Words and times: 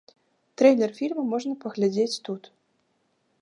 Трэйлер 0.61 0.91
фільма 0.99 1.25
можна 1.33 1.53
паглядзець 1.67 2.21
тут. 2.31 2.51